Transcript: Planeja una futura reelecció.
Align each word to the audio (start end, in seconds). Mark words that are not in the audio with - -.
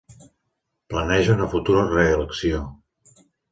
Planeja 0.93 1.35
una 1.35 1.49
futura 1.53 1.85
reelecció. 1.93 2.65